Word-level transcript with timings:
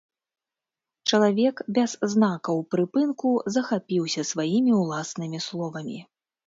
Чалавек 1.11 1.61
без 1.79 1.91
знакаў 2.15 2.57
прыпынку 2.77 3.37
захапіўся 3.59 4.21
сваімі 4.35 4.71
ўласнымі 4.83 5.39
словамі. 5.49 5.99